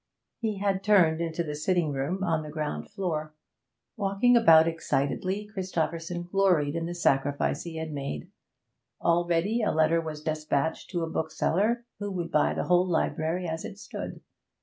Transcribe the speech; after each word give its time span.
He 0.39 0.57
had 0.57 0.83
turned 0.83 1.21
into 1.21 1.43
the 1.43 1.53
sitting 1.53 1.91
room 1.91 2.23
on 2.23 2.41
the 2.41 2.49
ground 2.49 2.89
floor. 2.89 3.35
Walking 3.95 4.35
about 4.35 4.67
excitedly, 4.67 5.47
Christopherson 5.53 6.23
gloried 6.23 6.73
in 6.75 6.87
the 6.87 6.95
sacrifice 6.95 7.61
he 7.61 7.75
had 7.75 7.91
made. 7.91 8.31
Already 8.99 9.61
a 9.61 9.69
letter 9.71 10.01
was 10.01 10.23
despatched 10.23 10.89
to 10.89 11.03
a 11.03 11.07
bookseller, 11.11 11.85
who 11.99 12.09
would 12.13 12.31
buy 12.31 12.55
the 12.55 12.63
whole 12.63 12.87
library 12.87 13.47
as 13.47 13.63
it 13.63 13.77
stood. 13.77 14.21